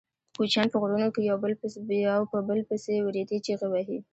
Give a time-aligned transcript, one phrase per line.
[0.37, 1.37] کوچیان په غرونو کې یو
[2.31, 3.97] په بل پسې وریتې چیغې وهي.